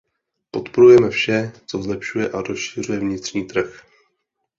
[0.51, 3.81] Podporujeme vše, co zlepšuje a rozšiřuje vnitřní trh.